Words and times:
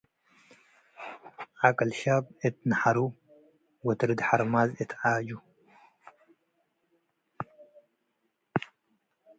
ዐቅል 1.63 1.91
ሻብ 1.99 2.23
እት 2.45 2.55
ነሐሩ 2.69 2.97
ወትርድ 3.85 4.19
ሐርማዝ 4.27 4.69
እት 4.81 4.91
ዓጁ። 5.13 5.29